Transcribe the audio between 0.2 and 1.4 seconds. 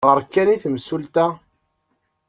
kan i temsulta.